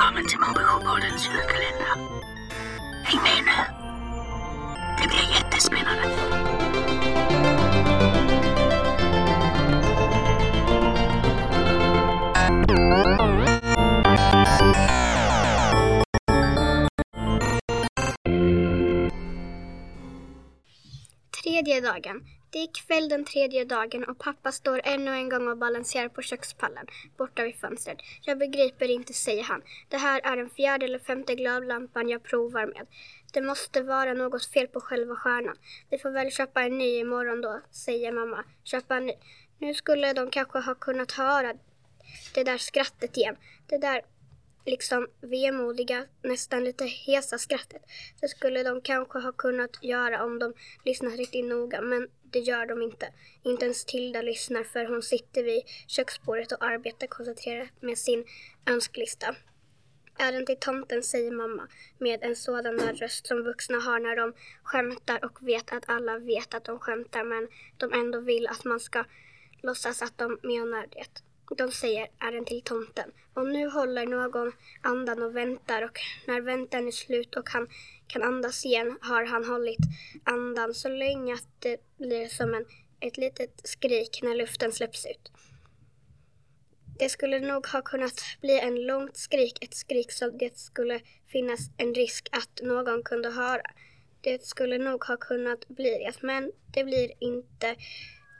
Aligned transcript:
Willkommen 0.00 0.26
zum 0.28 0.40
Hubbub 0.40 0.94
und 0.94 1.46
Kalender. 1.46 2.20
Ik 3.12 3.79
Tredje 21.60 21.80
dagen. 21.80 22.24
Det 22.50 22.58
är 22.58 22.68
kväll 22.86 23.08
den 23.08 23.24
tredje 23.24 23.64
dagen 23.64 24.04
och 24.04 24.18
pappa 24.18 24.52
står 24.52 24.80
ännu 24.84 25.10
en 25.10 25.28
gång 25.28 25.48
och 25.48 25.58
balanserar 25.58 26.08
på 26.08 26.22
kökspallen 26.22 26.86
borta 27.16 27.44
vid 27.44 27.54
fönstret. 27.54 27.98
Jag 28.22 28.38
begriper 28.38 28.90
inte, 28.90 29.12
säger 29.12 29.42
han. 29.42 29.62
Det 29.88 29.96
här 29.96 30.20
är 30.24 30.36
den 30.36 30.50
fjärde 30.50 30.84
eller 30.84 30.98
femte 30.98 31.34
glödlampan 31.34 32.08
jag 32.08 32.22
provar 32.22 32.66
med. 32.66 32.86
Det 33.32 33.42
måste 33.42 33.82
vara 33.82 34.14
något 34.14 34.46
fel 34.46 34.66
på 34.66 34.80
själva 34.80 35.16
stjärnan. 35.16 35.56
Vi 35.90 35.98
får 35.98 36.10
väl 36.10 36.30
köpa 36.30 36.62
en 36.62 36.78
ny 36.78 36.98
imorgon 36.98 37.40
då, 37.40 37.60
säger 37.70 38.12
mamma. 38.12 38.44
Köpa 38.64 38.96
en 38.96 39.06
ny. 39.06 39.14
Nu 39.58 39.74
skulle 39.74 40.12
de 40.12 40.30
kanske 40.30 40.58
ha 40.58 40.74
kunnat 40.74 41.12
höra 41.12 41.54
det 42.34 42.44
där 42.44 42.58
skrattet 42.58 43.16
igen. 43.16 43.36
Det 43.66 43.78
där 43.78 44.02
liksom 44.70 45.08
vemodiga, 45.20 46.06
nästan 46.22 46.64
lite 46.64 46.84
hesa 46.84 47.38
skrattet. 47.38 47.82
Det 48.20 48.28
skulle 48.28 48.62
de 48.62 48.80
kanske 48.80 49.18
ha 49.18 49.32
kunnat 49.32 49.84
göra 49.84 50.24
om 50.24 50.38
de 50.38 50.54
lyssnat 50.84 51.16
riktigt 51.16 51.44
noga, 51.44 51.80
men 51.80 52.08
det 52.22 52.38
gör 52.38 52.66
de 52.66 52.82
inte. 52.82 53.12
Inte 53.42 53.64
ens 53.64 53.84
Tilda 53.84 54.22
lyssnar 54.22 54.64
för 54.64 54.84
hon 54.84 55.02
sitter 55.02 55.42
vid 55.42 55.62
köksbordet 55.86 56.52
och 56.52 56.64
arbetar 56.64 57.06
koncentrerat 57.06 57.82
med 57.82 57.98
sin 57.98 58.24
önskelista. 58.66 59.34
Är 60.18 60.32
den 60.32 60.46
till 60.46 60.56
tomten, 60.60 61.02
säger 61.02 61.32
mamma 61.32 61.68
med 61.98 62.22
en 62.22 62.36
sådan 62.36 62.76
där 62.76 62.94
röst 62.94 63.26
som 63.26 63.42
vuxna 63.42 63.78
har 63.78 64.00
när 64.00 64.16
de 64.16 64.34
skämtar 64.62 65.24
och 65.24 65.48
vet 65.48 65.72
att 65.72 65.88
alla 65.88 66.18
vet 66.18 66.54
att 66.54 66.64
de 66.64 66.78
skämtar 66.78 67.24
men 67.24 67.48
de 67.76 67.92
ändå 67.92 68.20
vill 68.20 68.46
att 68.46 68.64
man 68.64 68.80
ska 68.80 69.04
låtsas 69.62 70.02
att 70.02 70.18
de 70.18 70.38
menar 70.42 70.86
det. 70.86 71.29
De 71.58 71.72
säger 71.72 72.08
är 72.18 72.32
den 72.32 72.44
till 72.44 72.62
tomten. 72.62 73.12
Och 73.34 73.46
nu 73.46 73.68
håller 73.68 74.06
någon 74.06 74.52
andan 74.82 75.22
och 75.22 75.36
väntar 75.36 75.82
och 75.82 75.98
när 76.26 76.40
väntan 76.40 76.86
är 76.86 76.90
slut 76.90 77.36
och 77.36 77.50
han 77.50 77.68
kan 78.06 78.22
andas 78.22 78.66
igen 78.66 78.98
har 79.00 79.24
han 79.24 79.44
hållit 79.44 79.78
andan 80.24 80.74
så 80.74 80.88
länge 80.88 81.34
att 81.34 81.48
det 81.58 81.80
blir 81.98 82.28
som 82.28 82.54
en, 82.54 82.66
ett 83.00 83.16
litet 83.16 83.60
skrik 83.64 84.20
när 84.22 84.34
luften 84.34 84.72
släpps 84.72 85.06
ut. 85.06 85.32
Det 86.98 87.08
skulle 87.08 87.40
nog 87.40 87.66
ha 87.66 87.82
kunnat 87.82 88.20
bli 88.40 88.60
en 88.60 88.86
långt 88.86 89.16
skrik, 89.16 89.64
ett 89.64 89.74
skrik 89.74 90.12
som 90.12 90.38
det 90.38 90.58
skulle 90.58 91.00
finnas 91.26 91.60
en 91.76 91.94
risk 91.94 92.28
att 92.32 92.60
någon 92.62 93.02
kunde 93.02 93.30
höra. 93.30 93.62
Det 94.20 94.44
skulle 94.44 94.78
nog 94.78 95.04
ha 95.04 95.16
kunnat 95.16 95.68
bli 95.68 95.90
det, 95.90 96.22
men 96.22 96.52
det 96.74 96.84
blir 96.84 97.12
inte 97.20 97.76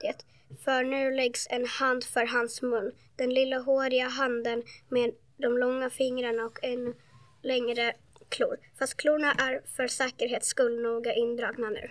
det. 0.00 0.35
För 0.64 0.84
nu 0.84 1.10
läggs 1.10 1.46
en 1.50 1.66
hand 1.66 2.04
för 2.04 2.26
hans 2.26 2.62
mun. 2.62 2.92
Den 3.16 3.34
lilla 3.34 3.58
håriga 3.58 4.08
handen 4.08 4.62
med 4.88 5.10
de 5.36 5.58
långa 5.58 5.90
fingrarna 5.90 6.44
och 6.44 6.58
ännu 6.62 6.94
längre 7.42 7.92
klor. 8.28 8.56
Fast 8.78 8.96
klorna 8.96 9.32
är 9.32 9.62
för 9.76 9.86
säkerhets 9.86 10.48
skull 10.48 10.82
noga 10.82 11.14
indragna 11.14 11.70
nu. 11.70 11.90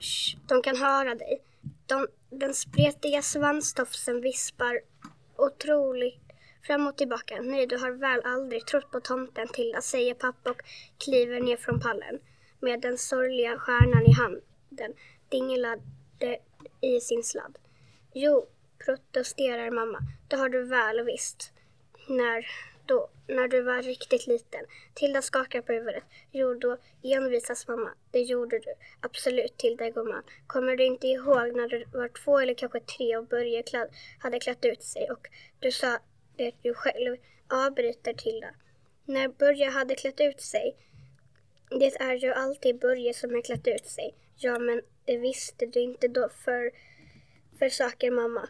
Shh, 0.00 0.36
de 0.48 0.62
kan 0.62 0.76
höra 0.76 1.14
dig. 1.14 1.42
De, 1.86 2.06
den 2.30 2.54
spretiga 2.54 3.22
svanstofsen 3.22 4.20
vispar 4.20 4.80
otroligt 5.36 6.22
fram 6.66 6.86
och 6.86 6.96
tillbaka. 6.96 7.40
Nej, 7.42 7.66
du 7.66 7.78
har 7.78 7.90
väl 7.90 8.20
aldrig 8.24 8.66
trott 8.66 8.90
på 8.90 9.00
tomten 9.00 9.48
Tilda, 9.48 9.80
säger 9.80 10.14
pappa 10.14 10.50
och 10.50 10.62
kliver 10.98 11.40
ner 11.40 11.56
från 11.56 11.80
pallen 11.80 12.18
med 12.62 12.80
den 12.80 12.98
sorgliga 12.98 13.58
stjärnan 13.58 14.06
i 14.06 14.12
handen 14.12 14.94
dinglade 15.28 15.82
i 16.80 17.00
sin 17.00 17.22
sladd. 17.22 17.58
Jo, 18.12 18.46
protesterar 18.84 19.70
mamma, 19.70 19.98
det 20.28 20.36
har 20.36 20.48
du 20.48 20.62
väl 20.64 21.04
visst. 21.04 21.52
När 22.08 22.46
då? 22.86 23.08
När 23.26 23.48
du 23.48 23.62
var 23.62 23.82
riktigt 23.82 24.26
liten? 24.26 24.60
Tilda 24.94 25.22
skakar 25.22 25.62
på 25.62 25.72
huvudet. 25.72 26.04
Jo, 26.30 26.54
då 26.54 26.76
envisas 27.02 27.68
mamma. 27.68 27.90
Det 28.10 28.20
gjorde 28.20 28.58
du. 28.58 28.74
Absolut, 29.00 29.56
Tilda 29.56 29.90
gumman. 29.90 30.22
Kommer 30.46 30.76
du 30.76 30.84
inte 30.84 31.06
ihåg 31.06 31.56
när 31.56 31.68
du 31.68 31.84
var 31.92 32.08
två 32.08 32.38
eller 32.38 32.54
kanske 32.54 32.80
tre 32.80 33.16
och 33.16 33.26
Börje 33.26 33.62
kladd, 33.62 33.88
hade 34.18 34.40
klätt 34.40 34.64
ut 34.64 34.82
sig 34.82 35.10
och 35.10 35.28
du 35.60 35.72
sa 35.72 35.98
det 36.36 36.54
du 36.62 36.74
själv 36.74 37.16
avbryter 37.48 38.12
Tilda. 38.12 38.48
När 39.04 39.28
Börje 39.28 39.68
hade 39.68 39.94
klätt 39.94 40.20
ut 40.20 40.40
sig 40.40 40.76
det 41.78 42.00
är 42.00 42.14
ju 42.14 42.32
alltid 42.32 42.78
Börje 42.78 43.14
som 43.14 43.34
har 43.34 43.42
klätt 43.42 43.68
ut 43.68 43.86
sig. 43.86 44.14
Ja, 44.36 44.58
men 44.58 44.82
det 45.04 45.16
visste 45.16 45.66
du 45.66 45.80
inte 45.80 46.08
då 46.08 46.28
för, 46.44 46.70
för 47.58 47.68
saker 47.68 48.10
mamma. 48.10 48.48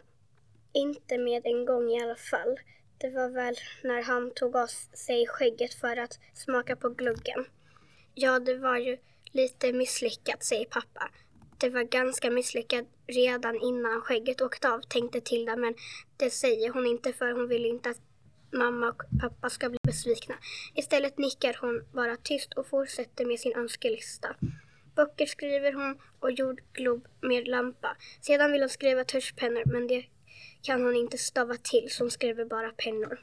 Inte 0.73 1.17
med 1.17 1.41
en 1.45 1.65
gång 1.65 1.89
i 1.89 2.03
alla 2.03 2.15
fall. 2.15 2.59
Det 2.97 3.09
var 3.09 3.29
väl 3.29 3.55
när 3.83 4.01
han 4.01 4.31
tog 4.31 4.55
av 4.55 4.67
sig 4.93 5.27
skägget 5.27 5.73
för 5.73 5.97
att 5.97 6.19
smaka 6.33 6.75
på 6.75 6.89
gluggen. 6.89 7.45
Ja, 8.13 8.39
det 8.39 8.57
var 8.57 8.77
ju 8.77 8.97
lite 9.31 9.73
misslyckat, 9.73 10.43
säger 10.43 10.65
pappa. 10.65 11.11
Det 11.57 11.69
var 11.69 11.83
ganska 11.83 12.31
misslyckat 12.31 12.85
redan 13.07 13.61
innan 13.61 14.01
skägget 14.01 14.41
åkte 14.41 14.69
av, 14.69 14.81
tänkte 14.81 15.21
Tilda, 15.21 15.55
men 15.55 15.75
det 16.17 16.29
säger 16.29 16.69
hon 16.69 16.85
inte 16.85 17.13
för 17.13 17.31
hon 17.31 17.47
vill 17.47 17.65
inte 17.65 17.89
att 17.89 18.01
mamma 18.53 18.89
och 18.89 19.03
pappa 19.21 19.49
ska 19.49 19.69
bli 19.69 19.79
besvikna. 19.83 20.35
Istället 20.75 21.17
nickar 21.17 21.57
hon 21.61 21.83
bara 21.93 22.15
tyst 22.17 22.53
och 22.53 22.67
fortsätter 22.67 23.25
med 23.25 23.39
sin 23.39 23.55
önskelista. 23.55 24.35
Böcker 24.95 25.25
skriver 25.25 25.73
hon 25.73 25.99
och 26.19 26.31
jordglob 26.31 27.07
med 27.21 27.47
lampa. 27.47 27.97
Sedan 28.21 28.51
vill 28.51 28.61
hon 28.61 28.69
skriva 28.69 29.03
tuschpennor 29.03 29.63
men 29.65 29.87
det 29.87 30.05
kan 30.61 30.83
hon 30.83 30.95
inte 30.95 31.17
stava 31.17 31.55
till 31.55 31.87
så 31.91 32.03
hon 32.03 32.11
skriver 32.11 32.45
bara 32.45 32.71
pennor. 32.71 33.19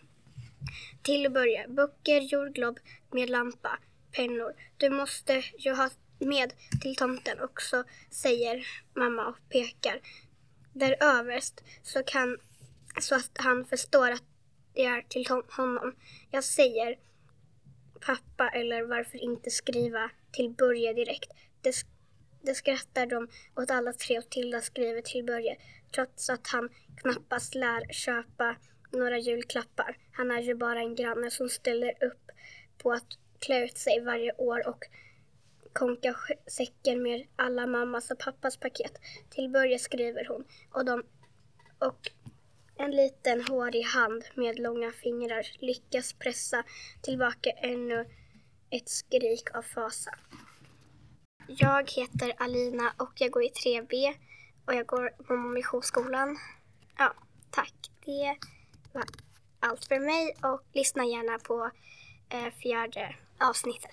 Till 1.03 1.27
att 1.27 1.33
börja, 1.33 1.69
böcker, 1.69 2.21
jordglob 2.21 2.79
med 3.13 3.31
lampa, 3.31 3.79
pennor. 4.13 4.53
Du 4.77 4.91
måste 4.91 5.43
ju 5.59 5.73
ha 5.73 5.91
med 6.19 6.53
till 6.83 6.97
tomten 6.97 7.41
också, 7.41 7.85
säger 8.11 8.67
mamma 8.97 9.27
och 9.27 9.37
pekar. 9.49 10.01
Där 10.73 10.97
överst 11.01 11.65
så, 11.83 12.03
kan, 12.03 12.39
så 13.01 13.15
att 13.15 13.31
han 13.35 13.65
förstår 13.65 14.11
att 14.11 14.30
är 14.85 15.03
till 15.03 15.27
honom. 15.57 15.95
Jag 16.31 16.45
säger 16.45 16.99
pappa 18.01 18.49
eller 18.49 18.83
varför 18.83 19.19
inte 19.19 19.51
skriva 19.51 20.11
till 20.33 20.51
Börje 20.51 20.93
direkt. 20.93 21.33
Det, 21.61 21.75
det 22.43 22.55
skrattar 22.55 23.07
de 23.07 23.29
åt 23.57 23.71
alla 23.71 23.93
tre 23.93 24.19
och 24.19 24.31
Tilda 24.31 24.61
skriver 24.61 25.03
till 25.03 25.25
Börje 25.25 25.57
trots 25.95 26.31
att 26.31 26.47
han 26.47 26.69
knappast 27.03 27.55
lär 27.55 27.93
köpa 27.93 28.57
några 28.93 29.19
julklappar. 29.19 29.97
Han 30.13 30.31
är 30.31 30.41
ju 30.41 30.55
bara 30.55 30.81
en 30.81 30.95
granne 30.95 31.31
som 31.31 31.49
ställer 31.49 32.05
upp 32.05 32.31
på 32.79 32.93
att 32.93 33.07
klä 33.39 33.65
ut 33.65 33.79
sig 33.79 34.01
varje 34.01 34.33
år 34.33 34.69
och 34.69 34.85
konka 35.73 36.17
säcken 36.47 37.03
med 37.03 37.27
alla 37.37 37.67
mammas 37.67 38.11
och 38.11 38.19
pappas 38.19 38.57
paket. 38.57 38.93
Till 39.31 39.49
Börje 39.49 39.79
skriver 39.79 40.25
hon 40.29 40.45
och, 40.73 40.85
de, 40.85 41.03
och 41.79 42.11
en 42.81 42.91
liten 42.91 43.45
hårig 43.45 43.83
hand 43.85 44.25
med 44.35 44.59
långa 44.59 44.91
fingrar 44.91 45.47
lyckas 45.59 46.13
pressa 46.13 46.65
tillbaka 47.03 47.51
ännu 47.51 48.07
ett 48.71 48.89
skrik 48.89 49.55
av 49.55 49.63
fasa. 49.63 50.11
Jag 51.47 51.91
heter 51.91 52.35
Alina 52.39 52.93
och 52.99 53.13
jag 53.15 53.31
går 53.31 53.43
i 53.43 53.51
3B 53.65 54.15
och 54.67 54.75
jag 54.75 54.87
går 54.87 55.09
på 55.25 55.37
Missionsskolan. 55.37 56.39
Ja, 56.99 57.15
tack. 57.51 57.75
Det 58.05 58.37
var 58.93 59.05
allt 59.61 59.85
för 59.85 59.99
mig 59.99 60.35
och 60.43 60.63
lyssna 60.73 61.05
gärna 61.05 61.39
på 61.39 61.71
eh, 62.29 62.55
fjärde 62.63 63.17
avsnittet. 63.39 63.91